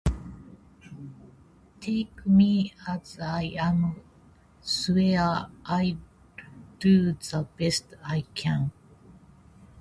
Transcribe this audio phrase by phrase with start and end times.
[1.79, 4.01] Take me as I am
[4.59, 5.97] swear I'll
[6.79, 8.71] do the best I can